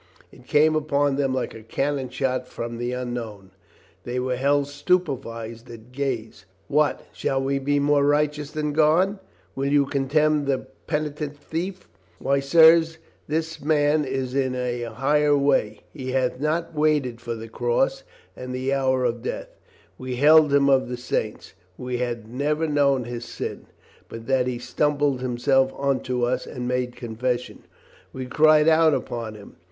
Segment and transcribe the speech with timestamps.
[0.31, 3.51] It came upon them like a cannon shot from the unknown.
[4.03, 6.45] They were held stupefied at gaze.
[6.67, 9.19] "What, shall we be more righteous than God?
[9.55, 11.87] Will you condemn the penitent thief?
[12.17, 15.81] Why, sirs, this man is in a higher way.
[15.93, 18.01] He hath not waited for the cross
[18.35, 19.49] and the hour of death.
[19.99, 23.67] We held him of the saints; we had never known his sin,
[24.09, 27.65] but that he humbled himself unto us and made confession.
[28.11, 29.57] We cry out upon him.